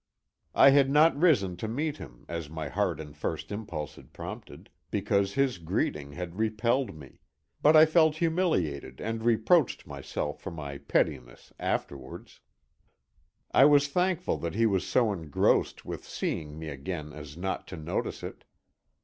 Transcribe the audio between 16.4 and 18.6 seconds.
me again as not to notice it.